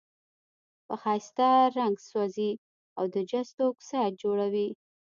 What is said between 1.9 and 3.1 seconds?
سوزي او